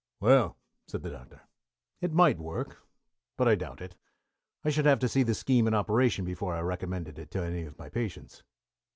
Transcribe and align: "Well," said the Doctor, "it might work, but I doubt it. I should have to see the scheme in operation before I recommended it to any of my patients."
"Well," 0.19 0.57
said 0.87 1.03
the 1.03 1.11
Doctor, 1.11 1.41
"it 2.01 2.11
might 2.11 2.39
work, 2.39 2.79
but 3.37 3.47
I 3.47 3.53
doubt 3.53 3.81
it. 3.81 3.95
I 4.65 4.71
should 4.71 4.87
have 4.87 4.97
to 4.97 5.07
see 5.07 5.21
the 5.21 5.35
scheme 5.35 5.67
in 5.67 5.75
operation 5.75 6.25
before 6.25 6.55
I 6.55 6.61
recommended 6.61 7.19
it 7.19 7.29
to 7.29 7.43
any 7.43 7.65
of 7.65 7.77
my 7.77 7.87
patients." 7.87 8.41